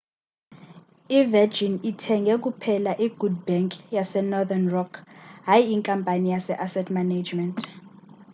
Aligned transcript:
i-virgin 1.17 1.73
ithenge 1.89 2.33
kuphela 2.43 2.91
i'good 3.05 3.35
bank' 3.47 3.75
yasenorthern 3.95 4.65
rock 4.75 4.93
hayi 5.47 5.63
inkampani 5.75 6.27
ye-asset 6.33 6.87
management 6.97 7.57